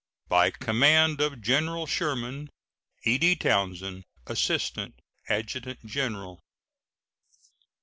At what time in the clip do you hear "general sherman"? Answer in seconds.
1.43-2.49